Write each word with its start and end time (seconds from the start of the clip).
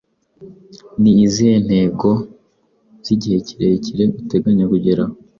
Ni 1.01 1.11
izihe 1.25 1.55
ntego 1.67 2.09
zigihe 3.05 3.37
kirekire 3.47 4.03
uteganya 4.21 4.65
kugeraho 4.71 5.13